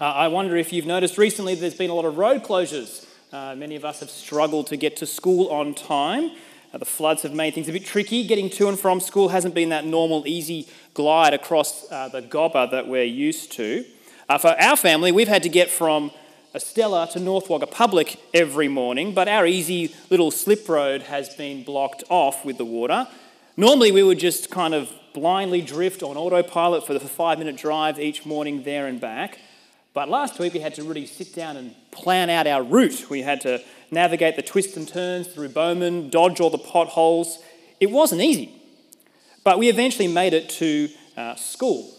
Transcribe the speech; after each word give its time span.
Uh, 0.00 0.06
I 0.06 0.26
wonder 0.26 0.56
if 0.56 0.72
you've 0.72 0.86
noticed 0.86 1.18
recently 1.18 1.54
there's 1.54 1.76
been 1.76 1.90
a 1.90 1.94
lot 1.94 2.04
of 2.04 2.18
road 2.18 2.42
closures. 2.42 3.06
Uh, 3.32 3.54
many 3.54 3.76
of 3.76 3.84
us 3.84 4.00
have 4.00 4.10
struggled 4.10 4.66
to 4.66 4.76
get 4.76 4.96
to 4.96 5.06
school 5.06 5.48
on 5.50 5.72
time. 5.72 6.32
Uh, 6.72 6.78
the 6.78 6.84
floods 6.84 7.22
have 7.22 7.32
made 7.32 7.54
things 7.54 7.68
a 7.68 7.72
bit 7.72 7.84
tricky. 7.84 8.26
Getting 8.26 8.50
to 8.50 8.68
and 8.68 8.76
from 8.76 8.98
school 8.98 9.28
hasn't 9.28 9.54
been 9.54 9.68
that 9.68 9.84
normal, 9.84 10.26
easy 10.26 10.66
glide 10.94 11.32
across 11.32 11.88
uh, 11.92 12.08
the 12.08 12.22
Gobba 12.22 12.72
that 12.72 12.88
we're 12.88 13.04
used 13.04 13.52
to. 13.52 13.84
Uh, 14.28 14.36
for 14.36 14.60
our 14.60 14.76
family, 14.76 15.12
we've 15.12 15.28
had 15.28 15.44
to 15.44 15.48
get 15.48 15.70
from 15.70 16.10
Estella 16.56 17.08
to 17.12 17.20
North 17.20 17.48
Wagga 17.48 17.68
Public 17.68 18.18
every 18.34 18.66
morning, 18.66 19.14
but 19.14 19.28
our 19.28 19.46
easy 19.46 19.94
little 20.10 20.32
slip 20.32 20.68
road 20.68 21.02
has 21.02 21.28
been 21.36 21.62
blocked 21.62 22.02
off 22.08 22.44
with 22.44 22.58
the 22.58 22.64
water. 22.64 23.06
Normally, 23.56 23.92
we 23.92 24.02
would 24.02 24.18
just 24.18 24.50
kind 24.50 24.74
of 24.74 24.92
blindly 25.12 25.62
drift 25.62 26.02
on 26.02 26.16
autopilot 26.16 26.84
for 26.84 26.94
the 26.94 26.98
five 26.98 27.38
minute 27.38 27.56
drive 27.56 28.00
each 28.00 28.26
morning 28.26 28.64
there 28.64 28.88
and 28.88 29.00
back. 29.00 29.38
But 29.94 30.08
last 30.08 30.40
week 30.40 30.52
we 30.52 30.60
had 30.60 30.74
to 30.74 30.82
really 30.82 31.06
sit 31.06 31.34
down 31.34 31.56
and 31.56 31.74
plan 31.92 32.28
out 32.28 32.48
our 32.48 32.62
route. 32.62 33.08
We 33.08 33.22
had 33.22 33.40
to 33.42 33.62
navigate 33.92 34.34
the 34.34 34.42
twists 34.42 34.76
and 34.76 34.86
turns 34.86 35.28
through 35.28 35.50
Bomen, 35.50 36.10
dodge 36.10 36.40
all 36.40 36.50
the 36.50 36.58
potholes. 36.58 37.38
It 37.78 37.90
wasn't 37.92 38.20
easy. 38.20 38.52
But 39.44 39.58
we 39.58 39.68
eventually 39.68 40.08
made 40.08 40.34
it 40.34 40.48
to 40.50 40.88
uh, 41.16 41.36
school. 41.36 41.94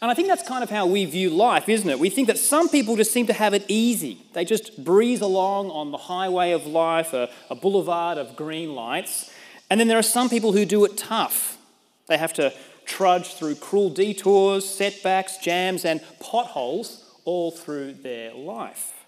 And 0.00 0.08
I 0.08 0.14
think 0.14 0.28
that's 0.28 0.46
kind 0.46 0.62
of 0.62 0.70
how 0.70 0.86
we 0.86 1.04
view 1.04 1.30
life, 1.30 1.68
isn't 1.68 1.88
it? 1.88 1.98
We 1.98 2.10
think 2.10 2.28
that 2.28 2.38
some 2.38 2.68
people 2.68 2.94
just 2.94 3.12
seem 3.12 3.26
to 3.26 3.32
have 3.32 3.54
it 3.54 3.64
easy. 3.66 4.24
They 4.34 4.44
just 4.44 4.84
breeze 4.84 5.20
along 5.20 5.70
on 5.70 5.90
the 5.90 5.98
highway 5.98 6.52
of 6.52 6.64
life, 6.64 7.12
a, 7.12 7.28
a 7.50 7.56
boulevard 7.56 8.18
of 8.18 8.36
green 8.36 8.76
lights. 8.76 9.32
And 9.68 9.80
then 9.80 9.88
there 9.88 9.98
are 9.98 10.02
some 10.02 10.28
people 10.28 10.52
who 10.52 10.64
do 10.64 10.84
it 10.84 10.96
tough. 10.96 11.58
They 12.06 12.18
have 12.18 12.32
to 12.34 12.52
trudge 12.90 13.34
through 13.34 13.54
cruel 13.54 13.88
detours, 13.88 14.68
setbacks, 14.68 15.38
jams, 15.38 15.84
and 15.84 16.00
potholes 16.18 17.04
all 17.24 17.52
through 17.52 17.94
their 17.94 18.34
life. 18.34 19.06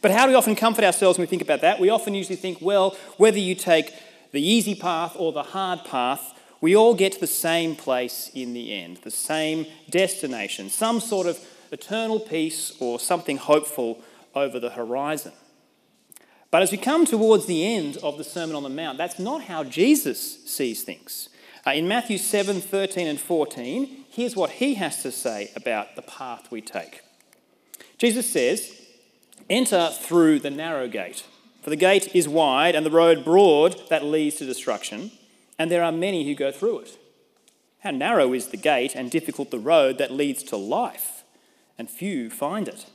But 0.00 0.10
how 0.10 0.24
do 0.24 0.30
we 0.30 0.36
often 0.36 0.56
comfort 0.56 0.84
ourselves 0.84 1.18
when 1.18 1.24
we 1.24 1.28
think 1.30 1.42
about 1.42 1.60
that? 1.60 1.80
We 1.80 1.90
often 1.90 2.14
usually 2.14 2.36
think, 2.36 2.58
well, 2.60 2.96
whether 3.18 3.38
you 3.38 3.54
take 3.54 3.92
the 4.32 4.40
easy 4.40 4.74
path 4.74 5.14
or 5.18 5.32
the 5.32 5.42
hard 5.42 5.84
path, 5.84 6.34
we 6.60 6.74
all 6.74 6.94
get 6.94 7.12
to 7.12 7.20
the 7.20 7.26
same 7.26 7.76
place 7.76 8.30
in 8.34 8.54
the 8.54 8.72
end, 8.72 8.98
the 8.98 9.10
same 9.10 9.66
destination, 9.90 10.70
some 10.70 11.00
sort 11.00 11.26
of 11.26 11.38
eternal 11.70 12.18
peace 12.18 12.74
or 12.80 12.98
something 12.98 13.36
hopeful 13.36 14.02
over 14.34 14.58
the 14.58 14.70
horizon. 14.70 15.32
But 16.50 16.62
as 16.62 16.72
we 16.72 16.78
come 16.78 17.04
towards 17.04 17.46
the 17.46 17.64
end 17.66 17.98
of 17.98 18.16
the 18.16 18.24
Sermon 18.24 18.56
on 18.56 18.62
the 18.62 18.70
Mount, 18.70 18.96
that's 18.96 19.18
not 19.18 19.44
how 19.44 19.62
Jesus 19.64 20.44
sees 20.46 20.82
things. 20.82 21.28
Uh, 21.68 21.72
in 21.72 21.86
Matthew 21.86 22.16
7 22.16 22.62
13 22.62 23.06
and 23.06 23.20
14, 23.20 24.06
here's 24.08 24.34
what 24.34 24.52
he 24.52 24.76
has 24.76 25.02
to 25.02 25.12
say 25.12 25.50
about 25.54 25.96
the 25.96 26.02
path 26.02 26.50
we 26.50 26.62
take. 26.62 27.02
Jesus 27.98 28.26
says, 28.26 28.86
Enter 29.50 29.90
through 29.92 30.38
the 30.38 30.48
narrow 30.48 30.88
gate, 30.88 31.26
for 31.60 31.68
the 31.68 31.76
gate 31.76 32.14
is 32.14 32.26
wide 32.26 32.74
and 32.74 32.86
the 32.86 32.90
road 32.90 33.22
broad 33.22 33.78
that 33.90 34.02
leads 34.02 34.36
to 34.36 34.46
destruction, 34.46 35.10
and 35.58 35.70
there 35.70 35.84
are 35.84 35.92
many 35.92 36.24
who 36.24 36.34
go 36.34 36.50
through 36.50 36.78
it. 36.78 36.98
How 37.80 37.90
narrow 37.90 38.32
is 38.32 38.46
the 38.46 38.56
gate 38.56 38.94
and 38.94 39.10
difficult 39.10 39.50
the 39.50 39.58
road 39.58 39.98
that 39.98 40.10
leads 40.10 40.42
to 40.44 40.56
life, 40.56 41.22
and 41.76 41.90
few 41.90 42.30
find 42.30 42.66
it. 42.66 42.86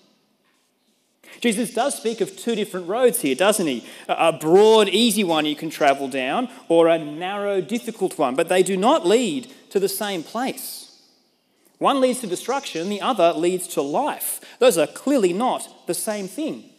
Jesus 1.42 1.74
does 1.74 1.96
speak 1.96 2.22
of 2.22 2.38
two 2.38 2.56
different 2.56 2.88
roads 2.88 3.22
here, 3.22 3.36
doesn't 3.36 3.68
he? 3.68 3.86
A 4.08 4.32
broad, 4.34 4.90
easy 4.90 5.24
one 5.24 5.46
you 5.46 5.56
can 5.56 5.70
travel 5.70 6.08
down, 6.08 6.50
or 6.68 6.88
a 6.88 6.98
narrow, 6.98 7.62
difficult 7.62 8.18
one, 8.18 8.36
but 8.36 8.50
they 8.50 8.64
do 8.64 8.78
not 8.78 9.06
lead 9.06 9.52
to 9.70 9.80
the 9.80 9.90
same 9.90 10.24
place. 10.24 11.02
One 11.80 12.00
leads 12.00 12.22
to 12.22 12.28
destruction, 12.28 12.90
the 12.90 13.02
other 13.02 13.34
leads 13.34 13.68
to 13.70 13.82
life. 13.82 14.40
Those 14.60 14.78
are 14.78 14.88
clearly 14.88 15.34
not 15.34 15.88
the 15.88 15.94
same 15.94 16.28
thing. 16.28 16.70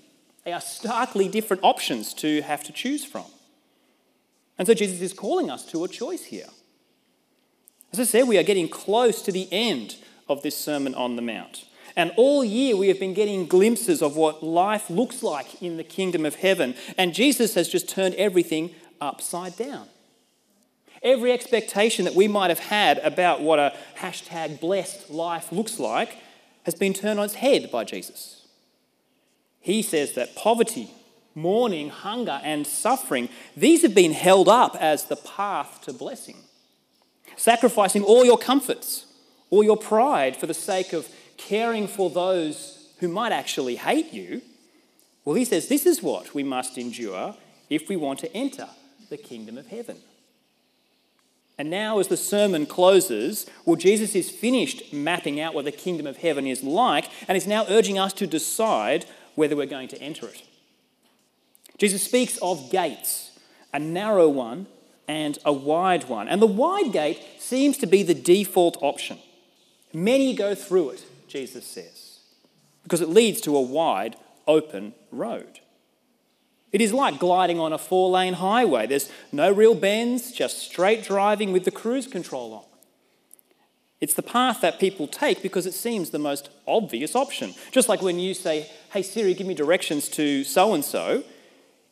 They 0.45 0.53
are 0.53 0.61
starkly 0.61 1.29
different 1.29 1.63
options 1.63 2.15
to 2.15 2.43
have 2.43 2.65
to 2.65 2.73
choose 2.73 3.05
from. 3.05 3.27
And 4.59 4.67
so 4.67 4.75
Jesus 4.75 5.01
is 5.01 5.13
calling 5.13 5.51
us 5.51 5.65
to 5.67 5.85
a 5.85 5.89
choice 5.89 6.25
here. 6.25 6.47
As 7.93 8.01
I 8.01 8.05
said, 8.05 8.29
we 8.29 8.39
are 8.39 8.43
getting 8.43 8.69
close 8.69 9.23
to 9.23 9.33
the 9.33 9.49
end 9.53 9.97
of 10.29 10.43
this 10.43 10.57
Sermon 10.57 10.95
on 10.95 11.17
the 11.17 11.23
Mount. 11.23 11.65
And 11.97 12.13
all 12.17 12.45
year 12.45 12.77
we 12.77 12.89
have 12.89 12.99
been 12.99 13.15
getting 13.15 13.47
glimpses 13.47 14.03
of 14.03 14.17
what 14.17 14.43
life 14.43 14.91
looks 14.91 15.23
like 15.23 15.63
in 15.63 15.77
the 15.77 15.85
kingdom 15.85 16.27
of 16.27 16.37
heaven. 16.37 16.75
And 16.99 17.15
Jesus 17.15 17.55
has 17.55 17.69
just 17.69 17.89
turned 17.89 18.15
everything 18.17 18.71
upside 19.01 19.57
down. 19.57 19.87
Every 21.03 21.33
expectation 21.33 22.07
that 22.07 22.15
we 22.15 22.29
might 22.29 22.49
have 22.51 22.59
had 22.59 22.99
about 22.99 23.43
what 23.43 23.59
a 23.59 23.75
hashtag 23.99 24.59
blessed 24.59 25.11
life 25.11 25.53
looks 25.53 25.79
like 25.79 26.17
has 26.65 26.75
been 26.75 26.95
turned 26.95 27.19
on 27.19 27.27
its 27.27 27.35
head 27.35 27.71
by 27.71 27.85
Jesus. 27.85 28.47
He 29.61 29.83
says 29.83 30.13
that 30.13 30.35
poverty, 30.35 30.91
mourning, 31.35 31.91
hunger, 31.91 32.41
and 32.43 32.67
suffering, 32.67 33.29
these 33.57 33.83
have 33.83 33.95
been 33.95 34.13
held 34.13 34.49
up 34.49 34.77
as 34.81 35.05
the 35.05 35.17
path 35.17 35.81
to 35.83 35.93
blessing. 35.93 36.37
Sacrificing 37.37 38.03
all 38.03 38.25
your 38.25 38.39
comforts, 38.39 39.07
all 39.51 39.63
your 39.63 39.77
pride 39.77 40.37
for 40.37 40.47
the 40.47 40.55
sake 40.55 40.93
of 40.93 41.09
caring 41.37 41.87
for 41.87 42.11
those 42.11 42.89
who 43.01 43.09
might 43.09 43.33
actually 43.33 43.77
hate 43.77 44.13
you, 44.13 44.43
well, 45.25 45.37
he 45.37 45.45
says 45.45 45.69
this 45.69 45.87
is 45.87 46.03
what 46.03 46.35
we 46.35 46.43
must 46.43 46.77
endure 46.79 47.37
if 47.71 47.89
we 47.89 47.97
want 47.97 48.19
to 48.21 48.37
enter 48.37 48.69
the 49.11 49.17
kingdom 49.17 49.57
of 49.57 49.69
heaven. 49.69 49.97
And 51.57 51.71
now, 51.71 52.01
as 52.01 52.09
the 52.09 52.17
sermon 52.17 52.67
closes, 52.67 53.47
well, 53.65 53.77
Jesus 53.77 54.15
is 54.17 54.31
finished 54.31 54.93
mapping 54.93 55.41
out 55.41 55.55
what 55.55 55.65
the 55.65 55.73
kingdom 55.73 56.07
of 56.07 56.17
heaven 56.17 56.47
is 56.47 56.65
like 56.65 57.09
and 57.29 57.37
is 57.37 57.47
now 57.47 57.65
urging 57.69 57.99
us 57.99 58.13
to 58.15 58.27
decide 58.27 59.07
whether 59.37 59.55
we're 59.55 59.67
going 59.67 59.89
to 59.89 60.01
enter 60.03 60.27
it. 60.27 60.43
Jesus 61.79 62.03
speaks 62.03 62.39
of 62.39 62.71
gates, 62.71 63.39
a 63.73 63.79
narrow 63.79 64.29
one 64.29 64.67
and 65.07 65.39
a 65.45 65.53
wide 65.53 66.09
one. 66.09 66.29
And 66.29 66.43
the 66.43 66.47
wide 66.47 66.93
gate 66.93 67.21
seems 67.39 67.79
to 67.79 67.87
be 67.87 68.03
the 68.03 68.15
default 68.15 68.77
option. 68.81 69.19
Many 69.93 70.35
go 70.35 70.55
through 70.55 70.91
it, 70.91 71.05
Jesus 71.35 71.67
says, 71.67 72.21
because 72.85 73.01
it 73.01 73.09
leads 73.09 73.41
to 73.41 73.57
a 73.57 73.61
wide, 73.61 74.15
open 74.47 74.95
road. 75.11 75.59
It 76.71 76.81
is 76.81 76.93
like 76.93 77.19
gliding 77.19 77.59
on 77.59 77.73
a 77.73 77.79
four 77.79 78.09
lane 78.09 78.35
highway. 78.35 78.87
There's 78.87 79.11
no 79.33 79.51
real 79.51 79.75
bends, 79.75 80.31
just 80.31 80.61
straight 80.61 81.03
driving 81.03 81.53
with 81.53 81.65
the 81.65 81.73
cruise 81.73 82.07
control 82.07 82.55
on. 82.55 82.63
It's 84.01 84.15
the 84.15 84.23
path 84.23 84.61
that 84.61 84.79
people 84.79 85.09
take 85.09 85.43
because 85.43 85.67
it 85.67 85.75
seems 85.75 86.11
the 86.11 86.21
most 86.21 86.51
obvious 86.69 87.17
option. 87.17 87.53
Just 87.73 87.89
like 87.89 88.01
when 88.01 88.21
you 88.21 88.33
say, 88.33 88.71
Hey 88.93 89.03
Siri, 89.03 89.35
give 89.35 89.49
me 89.49 89.55
directions 89.55 90.09
to 90.11 90.45
so 90.45 90.73
and 90.73 90.85
so, 90.85 91.25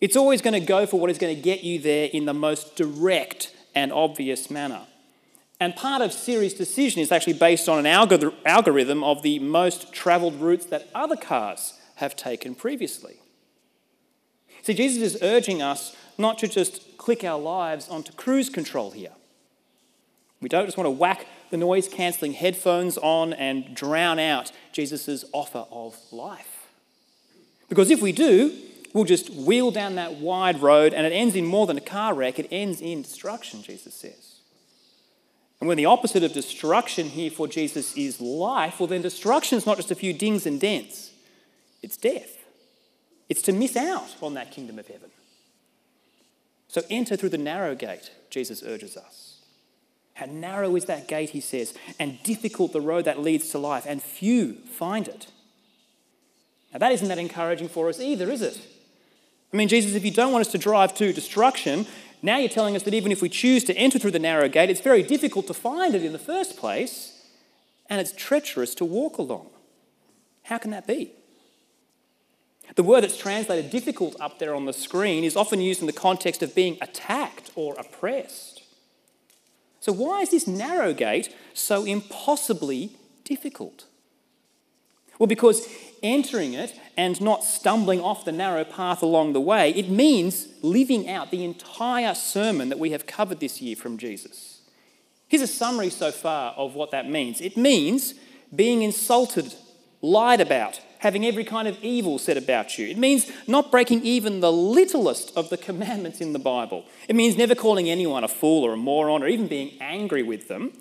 it's 0.00 0.16
always 0.16 0.40
going 0.40 0.60
to 0.60 0.64
go 0.64 0.86
for 0.86 1.00
what 1.00 1.10
is 1.10 1.18
going 1.18 1.34
to 1.34 1.42
get 1.42 1.64
you 1.64 1.80
there 1.80 2.08
in 2.12 2.26
the 2.26 2.34
most 2.34 2.76
direct 2.76 3.52
and 3.74 3.92
obvious 3.92 4.52
manner. 4.52 4.82
And 5.62 5.76
part 5.76 6.02
of 6.02 6.12
Siri's 6.12 6.54
decision 6.54 7.00
is 7.00 7.12
actually 7.12 7.34
based 7.34 7.68
on 7.68 7.78
an 7.78 7.86
algorithm 7.86 9.04
of 9.04 9.22
the 9.22 9.38
most 9.38 9.92
travelled 9.92 10.34
routes 10.40 10.66
that 10.66 10.88
other 10.92 11.14
cars 11.14 11.74
have 11.96 12.16
taken 12.16 12.56
previously. 12.56 13.20
See, 14.62 14.74
Jesus 14.74 15.14
is 15.14 15.22
urging 15.22 15.62
us 15.62 15.94
not 16.18 16.38
to 16.38 16.48
just 16.48 16.98
click 16.98 17.22
our 17.22 17.38
lives 17.38 17.88
onto 17.88 18.12
cruise 18.14 18.50
control 18.50 18.90
here. 18.90 19.12
We 20.40 20.48
don't 20.48 20.66
just 20.66 20.76
want 20.76 20.86
to 20.86 20.90
whack 20.90 21.26
the 21.50 21.58
noise 21.58 21.86
cancelling 21.86 22.32
headphones 22.32 22.98
on 22.98 23.32
and 23.32 23.72
drown 23.72 24.18
out 24.18 24.50
Jesus' 24.72 25.24
offer 25.32 25.66
of 25.70 25.96
life. 26.10 26.66
Because 27.68 27.88
if 27.88 28.02
we 28.02 28.10
do, 28.10 28.52
we'll 28.92 29.04
just 29.04 29.30
wheel 29.30 29.70
down 29.70 29.94
that 29.94 30.14
wide 30.14 30.60
road 30.60 30.92
and 30.92 31.06
it 31.06 31.12
ends 31.12 31.36
in 31.36 31.46
more 31.46 31.68
than 31.68 31.78
a 31.78 31.80
car 31.80 32.14
wreck, 32.14 32.40
it 32.40 32.48
ends 32.50 32.80
in 32.80 33.02
destruction, 33.02 33.62
Jesus 33.62 33.94
says. 33.94 34.40
And 35.62 35.68
when 35.68 35.76
the 35.76 35.86
opposite 35.86 36.24
of 36.24 36.32
destruction 36.32 37.10
here 37.10 37.30
for 37.30 37.46
Jesus 37.46 37.96
is 37.96 38.20
life, 38.20 38.80
well, 38.80 38.88
then 38.88 39.00
destruction 39.00 39.56
is 39.56 39.64
not 39.64 39.76
just 39.76 39.92
a 39.92 39.94
few 39.94 40.12
dings 40.12 40.44
and 40.44 40.60
dents, 40.60 41.12
it's 41.84 41.96
death. 41.96 42.36
It's 43.28 43.42
to 43.42 43.52
miss 43.52 43.76
out 43.76 44.16
on 44.20 44.34
that 44.34 44.50
kingdom 44.50 44.80
of 44.80 44.88
heaven. 44.88 45.10
So 46.66 46.82
enter 46.90 47.14
through 47.14 47.28
the 47.28 47.38
narrow 47.38 47.76
gate, 47.76 48.10
Jesus 48.28 48.64
urges 48.64 48.96
us. 48.96 49.42
How 50.14 50.26
narrow 50.26 50.74
is 50.74 50.86
that 50.86 51.06
gate, 51.06 51.30
he 51.30 51.40
says, 51.40 51.74
and 51.96 52.20
difficult 52.24 52.72
the 52.72 52.80
road 52.80 53.04
that 53.04 53.20
leads 53.20 53.48
to 53.50 53.58
life, 53.58 53.84
and 53.86 54.02
few 54.02 54.54
find 54.54 55.06
it. 55.06 55.28
Now, 56.72 56.80
that 56.80 56.90
isn't 56.90 57.06
that 57.06 57.18
encouraging 57.18 57.68
for 57.68 57.88
us 57.88 58.00
either, 58.00 58.32
is 58.32 58.42
it? 58.42 58.58
I 59.52 59.56
mean, 59.56 59.68
Jesus, 59.68 59.94
if 59.94 60.04
you 60.04 60.10
don't 60.10 60.32
want 60.32 60.44
us 60.44 60.50
to 60.50 60.58
drive 60.58 60.92
to 60.94 61.12
destruction, 61.12 61.86
now 62.22 62.38
you're 62.38 62.48
telling 62.48 62.76
us 62.76 62.84
that 62.84 62.94
even 62.94 63.10
if 63.10 63.20
we 63.20 63.28
choose 63.28 63.64
to 63.64 63.76
enter 63.76 63.98
through 63.98 64.12
the 64.12 64.18
narrow 64.18 64.48
gate, 64.48 64.70
it's 64.70 64.80
very 64.80 65.02
difficult 65.02 65.48
to 65.48 65.54
find 65.54 65.94
it 65.94 66.04
in 66.04 66.12
the 66.12 66.18
first 66.18 66.56
place, 66.56 67.20
and 67.90 68.00
it's 68.00 68.12
treacherous 68.12 68.74
to 68.76 68.84
walk 68.84 69.18
along. 69.18 69.50
How 70.44 70.58
can 70.58 70.70
that 70.70 70.86
be? 70.86 71.12
The 72.76 72.82
word 72.84 73.02
that's 73.02 73.18
translated 73.18 73.70
difficult 73.70 74.16
up 74.20 74.38
there 74.38 74.54
on 74.54 74.64
the 74.64 74.72
screen 74.72 75.24
is 75.24 75.36
often 75.36 75.60
used 75.60 75.80
in 75.80 75.86
the 75.86 75.92
context 75.92 76.42
of 76.42 76.54
being 76.54 76.78
attacked 76.80 77.50
or 77.54 77.74
oppressed. 77.78 78.62
So, 79.80 79.92
why 79.92 80.20
is 80.20 80.30
this 80.30 80.46
narrow 80.46 80.94
gate 80.94 81.34
so 81.54 81.84
impossibly 81.84 82.96
difficult? 83.24 83.86
Well, 85.22 85.28
because 85.28 85.68
entering 86.02 86.54
it 86.54 86.76
and 86.96 87.20
not 87.20 87.44
stumbling 87.44 88.00
off 88.00 88.24
the 88.24 88.32
narrow 88.32 88.64
path 88.64 89.02
along 89.02 89.34
the 89.34 89.40
way, 89.40 89.70
it 89.70 89.88
means 89.88 90.48
living 90.62 91.08
out 91.08 91.30
the 91.30 91.44
entire 91.44 92.12
sermon 92.16 92.70
that 92.70 92.80
we 92.80 92.90
have 92.90 93.06
covered 93.06 93.38
this 93.38 93.62
year 93.62 93.76
from 93.76 93.98
Jesus. 93.98 94.62
Here's 95.28 95.44
a 95.44 95.46
summary 95.46 95.90
so 95.90 96.10
far 96.10 96.54
of 96.54 96.74
what 96.74 96.90
that 96.90 97.08
means 97.08 97.40
it 97.40 97.56
means 97.56 98.14
being 98.52 98.82
insulted, 98.82 99.54
lied 100.00 100.40
about, 100.40 100.80
having 100.98 101.24
every 101.24 101.44
kind 101.44 101.68
of 101.68 101.78
evil 101.84 102.18
said 102.18 102.36
about 102.36 102.76
you. 102.76 102.88
It 102.88 102.98
means 102.98 103.30
not 103.46 103.70
breaking 103.70 104.02
even 104.02 104.40
the 104.40 104.50
littlest 104.50 105.36
of 105.36 105.50
the 105.50 105.56
commandments 105.56 106.20
in 106.20 106.32
the 106.32 106.40
Bible. 106.40 106.84
It 107.06 107.14
means 107.14 107.36
never 107.36 107.54
calling 107.54 107.88
anyone 107.88 108.24
a 108.24 108.28
fool 108.28 108.66
or 108.66 108.72
a 108.72 108.76
moron 108.76 109.22
or 109.22 109.28
even 109.28 109.46
being 109.46 109.80
angry 109.80 110.24
with 110.24 110.48
them. 110.48 110.72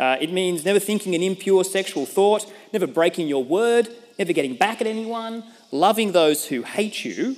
Uh, 0.00 0.16
it 0.18 0.32
means 0.32 0.64
never 0.64 0.78
thinking 0.78 1.14
an 1.14 1.22
impure 1.22 1.62
sexual 1.62 2.06
thought, 2.06 2.50
never 2.72 2.86
breaking 2.86 3.28
your 3.28 3.44
word, 3.44 3.86
never 4.18 4.32
getting 4.32 4.56
back 4.56 4.80
at 4.80 4.86
anyone, 4.86 5.44
loving 5.70 6.12
those 6.12 6.46
who 6.46 6.62
hate 6.62 7.04
you, 7.04 7.36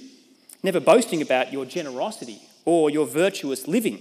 never 0.63 0.79
boasting 0.79 1.21
about 1.21 1.53
your 1.53 1.65
generosity 1.65 2.41
or 2.65 2.89
your 2.89 3.05
virtuous 3.05 3.67
living. 3.67 4.01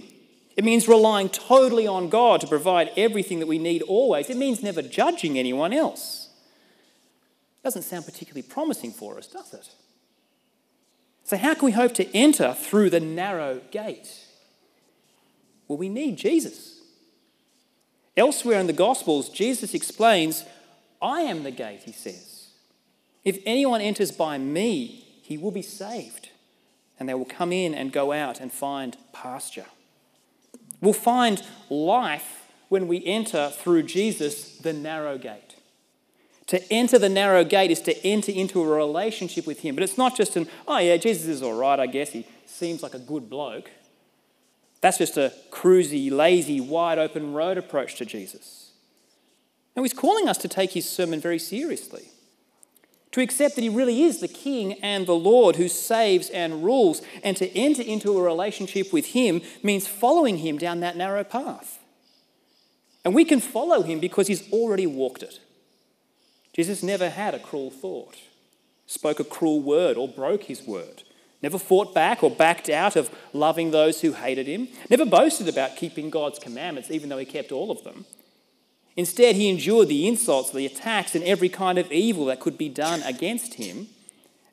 It 0.56 0.62
means 0.62 0.86
relying 0.86 1.28
totally 1.28 1.88
on 1.88 2.08
God 2.08 2.40
to 2.42 2.46
provide 2.46 2.92
everything 2.96 3.40
that 3.40 3.48
we 3.48 3.58
need 3.58 3.82
always. 3.82 4.30
It 4.30 4.36
means 4.36 4.62
never 4.62 4.80
judging 4.80 5.40
anyone 5.40 5.72
else. 5.72 6.28
Doesn't 7.64 7.82
sound 7.82 8.04
particularly 8.04 8.42
promising 8.42 8.92
for 8.92 9.18
us, 9.18 9.26
does 9.26 9.52
it? 9.54 9.74
So, 11.24 11.36
how 11.36 11.54
can 11.54 11.66
we 11.66 11.72
hope 11.72 11.94
to 11.94 12.16
enter 12.16 12.54
through 12.54 12.90
the 12.90 13.00
narrow 13.00 13.60
gate? 13.72 14.24
Well, 15.66 15.78
we 15.78 15.88
need 15.88 16.16
Jesus. 16.16 16.71
Elsewhere 18.16 18.60
in 18.60 18.66
the 18.66 18.72
Gospels, 18.72 19.28
Jesus 19.28 19.74
explains, 19.74 20.44
I 21.00 21.22
am 21.22 21.42
the 21.42 21.50
gate, 21.50 21.82
he 21.84 21.92
says. 21.92 22.48
If 23.24 23.38
anyone 23.46 23.80
enters 23.80 24.12
by 24.12 24.38
me, 24.38 25.06
he 25.22 25.38
will 25.38 25.50
be 25.50 25.62
saved, 25.62 26.28
and 26.98 27.08
they 27.08 27.14
will 27.14 27.24
come 27.24 27.52
in 27.52 27.74
and 27.74 27.92
go 27.92 28.12
out 28.12 28.40
and 28.40 28.52
find 28.52 28.96
pasture. 29.12 29.66
We'll 30.80 30.92
find 30.92 31.42
life 31.70 32.42
when 32.68 32.88
we 32.88 33.04
enter 33.06 33.50
through 33.50 33.84
Jesus, 33.84 34.58
the 34.58 34.72
narrow 34.72 35.16
gate. 35.16 35.56
To 36.48 36.72
enter 36.72 36.98
the 36.98 37.08
narrow 37.08 37.44
gate 37.44 37.70
is 37.70 37.80
to 37.82 38.06
enter 38.06 38.32
into 38.32 38.62
a 38.62 38.66
relationship 38.66 39.46
with 39.46 39.60
Him. 39.60 39.74
But 39.74 39.84
it's 39.84 39.96
not 39.96 40.16
just 40.16 40.36
an, 40.36 40.48
oh 40.66 40.78
yeah, 40.78 40.96
Jesus 40.96 41.26
is 41.26 41.42
all 41.42 41.54
right, 41.54 41.78
I 41.78 41.86
guess. 41.86 42.10
He 42.10 42.26
seems 42.46 42.82
like 42.82 42.94
a 42.94 42.98
good 42.98 43.30
bloke. 43.30 43.70
That's 44.82 44.98
just 44.98 45.16
a 45.16 45.32
cruisy, 45.50 46.10
lazy, 46.10 46.60
wide 46.60 46.98
open 46.98 47.32
road 47.32 47.56
approach 47.56 47.94
to 47.96 48.04
Jesus. 48.04 48.72
Now, 49.74 49.82
he's 49.82 49.94
calling 49.94 50.28
us 50.28 50.36
to 50.38 50.48
take 50.48 50.72
his 50.72 50.86
sermon 50.86 51.20
very 51.20 51.38
seriously, 51.38 52.08
to 53.12 53.22
accept 53.22 53.54
that 53.54 53.62
he 53.62 53.68
really 53.68 54.02
is 54.02 54.20
the 54.20 54.28
King 54.28 54.74
and 54.82 55.06
the 55.06 55.14
Lord 55.14 55.56
who 55.56 55.68
saves 55.68 56.28
and 56.30 56.64
rules, 56.64 57.00
and 57.22 57.36
to 57.36 57.48
enter 57.56 57.80
into 57.80 58.18
a 58.18 58.22
relationship 58.22 58.92
with 58.92 59.06
him 59.06 59.40
means 59.62 59.86
following 59.86 60.38
him 60.38 60.58
down 60.58 60.80
that 60.80 60.96
narrow 60.96 61.24
path. 61.24 61.78
And 63.04 63.14
we 63.14 63.24
can 63.24 63.40
follow 63.40 63.82
him 63.82 64.00
because 64.00 64.26
he's 64.26 64.50
already 64.52 64.86
walked 64.86 65.22
it. 65.22 65.38
Jesus 66.52 66.82
never 66.82 67.08
had 67.08 67.34
a 67.34 67.38
cruel 67.38 67.70
thought, 67.70 68.16
spoke 68.86 69.20
a 69.20 69.24
cruel 69.24 69.62
word, 69.62 69.96
or 69.96 70.08
broke 70.08 70.44
his 70.44 70.62
word 70.62 71.04
never 71.42 71.58
fought 71.58 71.94
back 71.94 72.22
or 72.22 72.30
backed 72.30 72.70
out 72.70 72.96
of 72.96 73.10
loving 73.32 73.70
those 73.70 74.00
who 74.00 74.12
hated 74.12 74.46
him, 74.46 74.68
never 74.88 75.04
boasted 75.04 75.48
about 75.48 75.76
keeping 75.76 76.08
God's 76.08 76.38
commandments, 76.38 76.90
even 76.90 77.08
though 77.08 77.18
he 77.18 77.24
kept 77.24 77.52
all 77.52 77.70
of 77.70 77.82
them. 77.84 78.04
Instead, 78.96 79.36
he 79.36 79.48
endured 79.48 79.88
the 79.88 80.06
insults, 80.06 80.50
the 80.50 80.66
attacks, 80.66 81.14
and 81.14 81.24
every 81.24 81.48
kind 81.48 81.78
of 81.78 81.90
evil 81.90 82.26
that 82.26 82.40
could 82.40 82.58
be 82.58 82.68
done 82.68 83.02
against 83.02 83.54
him. 83.54 83.88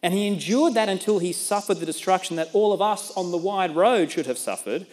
And 0.01 0.13
he 0.13 0.27
endured 0.27 0.75
that 0.75 0.87
until 0.87 1.19
he 1.19 1.33
suffered 1.33 1.79
the 1.79 1.85
destruction 1.85 2.37
that 2.37 2.49
all 2.53 2.71
of 2.71 2.81
us 2.81 3.11
on 3.11 3.31
the 3.31 3.37
wide 3.37 3.75
road 3.75 4.11
should 4.11 4.27
have 4.27 4.37
suffered, 4.37 4.87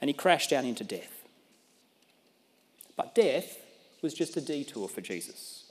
and 0.00 0.08
he 0.08 0.14
crashed 0.14 0.50
down 0.50 0.64
into 0.64 0.82
death. 0.82 1.22
But 2.96 3.14
death 3.14 3.58
was 4.02 4.14
just 4.14 4.36
a 4.36 4.40
detour 4.40 4.88
for 4.88 5.00
Jesus. 5.00 5.70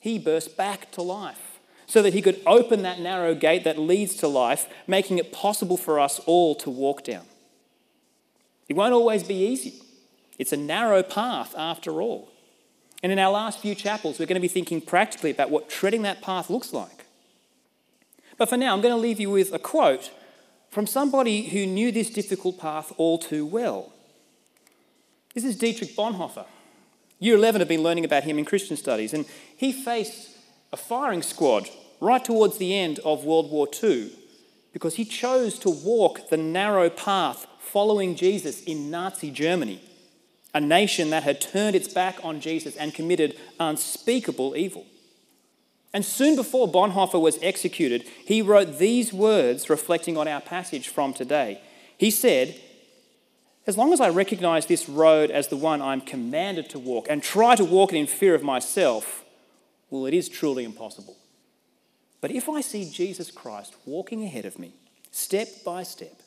He 0.00 0.18
burst 0.18 0.56
back 0.56 0.90
to 0.92 1.02
life 1.02 1.51
so 1.92 2.00
that 2.00 2.14
he 2.14 2.22
could 2.22 2.40
open 2.46 2.80
that 2.80 3.00
narrow 3.00 3.34
gate 3.34 3.64
that 3.64 3.76
leads 3.76 4.14
to 4.14 4.26
life, 4.26 4.66
making 4.86 5.18
it 5.18 5.30
possible 5.30 5.76
for 5.76 6.00
us 6.00 6.20
all 6.20 6.54
to 6.54 6.70
walk 6.70 7.04
down. 7.04 7.26
It 8.66 8.76
won't 8.76 8.94
always 8.94 9.22
be 9.22 9.34
easy. 9.34 9.74
It's 10.38 10.54
a 10.54 10.56
narrow 10.56 11.02
path 11.02 11.54
after 11.54 12.00
all. 12.00 12.30
And 13.02 13.12
in 13.12 13.18
our 13.18 13.30
last 13.30 13.58
few 13.58 13.74
chapels, 13.74 14.18
we're 14.18 14.24
going 14.24 14.40
to 14.40 14.40
be 14.40 14.48
thinking 14.48 14.80
practically 14.80 15.30
about 15.30 15.50
what 15.50 15.68
treading 15.68 16.00
that 16.00 16.22
path 16.22 16.48
looks 16.48 16.72
like. 16.72 17.04
But 18.38 18.48
for 18.48 18.56
now, 18.56 18.72
I'm 18.72 18.80
going 18.80 18.94
to 18.94 18.98
leave 18.98 19.20
you 19.20 19.28
with 19.28 19.52
a 19.52 19.58
quote 19.58 20.12
from 20.70 20.86
somebody 20.86 21.42
who 21.42 21.66
knew 21.66 21.92
this 21.92 22.08
difficult 22.08 22.58
path 22.58 22.90
all 22.96 23.18
too 23.18 23.44
well. 23.44 23.92
This 25.34 25.44
is 25.44 25.58
Dietrich 25.58 25.94
Bonhoeffer. 25.94 26.46
Year 27.18 27.36
11 27.36 27.60
have 27.60 27.68
been 27.68 27.82
learning 27.82 28.06
about 28.06 28.24
him 28.24 28.38
in 28.38 28.46
Christian 28.46 28.78
studies, 28.78 29.12
and 29.12 29.26
he 29.54 29.72
faced 29.72 30.30
a 30.72 30.78
firing 30.78 31.20
squad 31.20 31.68
right 32.02 32.24
towards 32.24 32.58
the 32.58 32.76
end 32.76 32.98
of 33.04 33.24
World 33.24 33.48
War 33.48 33.68
II 33.82 34.10
because 34.72 34.96
he 34.96 35.04
chose 35.04 35.56
to 35.60 35.70
walk 35.70 36.30
the 36.30 36.36
narrow 36.36 36.90
path 36.90 37.46
following 37.60 38.16
Jesus 38.16 38.60
in 38.64 38.90
Nazi 38.90 39.30
Germany, 39.30 39.80
a 40.52 40.60
nation 40.60 41.10
that 41.10 41.22
had 41.22 41.40
turned 41.40 41.76
its 41.76 41.86
back 41.86 42.18
on 42.24 42.40
Jesus 42.40 42.74
and 42.76 42.92
committed 42.92 43.38
unspeakable 43.60 44.56
evil. 44.56 44.84
And 45.94 46.04
soon 46.04 46.34
before 46.34 46.66
Bonhoeffer 46.66 47.20
was 47.20 47.38
executed, 47.40 48.02
he 48.24 48.42
wrote 48.42 48.78
these 48.78 49.12
words 49.12 49.70
reflecting 49.70 50.16
on 50.16 50.26
our 50.26 50.40
passage 50.40 50.88
from 50.88 51.12
today. 51.12 51.60
He 51.96 52.10
said, 52.10 52.56
As 53.64 53.78
long 53.78 53.92
as 53.92 54.00
I 54.00 54.08
recognize 54.08 54.66
this 54.66 54.88
road 54.88 55.30
as 55.30 55.48
the 55.48 55.56
one 55.56 55.80
I'm 55.80 56.00
commanded 56.00 56.68
to 56.70 56.80
walk 56.80 57.06
and 57.08 57.22
try 57.22 57.54
to 57.54 57.64
walk 57.64 57.92
it 57.92 57.96
in 57.96 58.08
fear 58.08 58.34
of 58.34 58.42
myself, 58.42 59.24
well, 59.88 60.06
it 60.06 60.14
is 60.14 60.28
truly 60.28 60.64
impossible. 60.64 61.16
But 62.22 62.30
if 62.30 62.48
I 62.48 62.62
see 62.62 62.88
Jesus 62.88 63.30
Christ 63.30 63.74
walking 63.84 64.24
ahead 64.24 64.46
of 64.46 64.58
me, 64.58 64.72
step 65.10 65.48
by 65.64 65.82
step, 65.82 66.22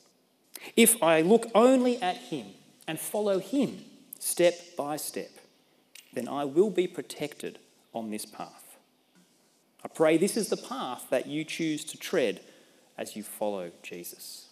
if 0.76 1.02
I 1.02 1.22
look 1.22 1.50
only 1.56 2.00
at 2.02 2.18
him 2.18 2.48
and 2.88 3.00
follow 3.00 3.40
him 3.40 3.84
step 4.20 4.54
by 4.78 4.98
step, 4.98 5.32
then 6.14 6.28
I 6.28 6.44
will 6.46 6.70
be 6.70 6.86
protected 6.86 7.58
on 7.94 8.12
this 8.12 8.26
path. 8.26 8.78
I 9.84 9.88
pray 9.88 10.18
this 10.18 10.38
is 10.38 10.50
the 10.50 10.58
path 10.58 11.06
that 11.10 11.28
you 11.28 11.44
choose 11.44 11.86
to 11.86 11.98
tread 11.98 12.42
as 12.98 13.16
you 13.16 13.24
follow 13.24 13.72
Jesus. 13.82 14.45